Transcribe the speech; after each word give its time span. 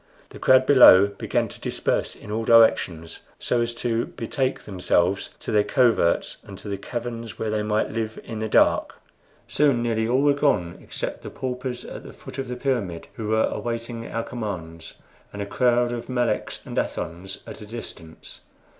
The 0.29 0.39
crowd 0.39 0.65
below 0.65 1.05
began 1.09 1.47
to 1.47 1.61
disperse 1.61 2.15
in 2.15 2.31
all 2.31 2.43
directions, 2.43 3.19
so 3.37 3.61
as 3.61 3.75
to 3.75 4.07
betake 4.07 4.61
themselves 4.61 5.29
to 5.41 5.51
their 5.51 5.63
coverts 5.63 6.37
and 6.43 6.57
to 6.57 6.67
the 6.67 6.79
caverns, 6.79 7.37
where 7.37 7.51
they 7.51 7.61
might 7.61 7.91
live 7.91 8.17
in 8.23 8.39
the 8.39 8.49
dark. 8.49 8.95
Soon 9.47 9.83
nearly 9.83 10.07
all 10.07 10.23
were 10.23 10.33
gone 10.33 10.79
except 10.81 11.21
the 11.21 11.29
paupers 11.29 11.85
at 11.85 12.01
the 12.03 12.13
foot 12.13 12.39
of 12.39 12.47
the 12.47 12.55
pyramid, 12.57 13.09
who 13.13 13.27
were 13.27 13.43
awaiting 13.45 14.07
our 14.07 14.23
commands, 14.23 14.95
and 15.31 15.39
a 15.39 15.45
crowd 15.45 15.91
of 15.91 16.09
Meleks 16.09 16.61
and 16.65 16.77
Athons 16.79 17.41
at 17.45 17.61
a 17.61 17.67
distance. 17.67 18.41